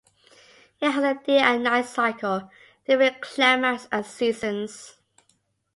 It 0.79 0.89
has 0.89 1.03
a 1.03 1.13
day 1.23 1.37
and 1.37 1.63
night 1.63 1.85
cycle, 1.85 2.49
different 2.87 3.21
climates 3.21 3.87
and 3.91 4.03
seasons. 4.03 4.95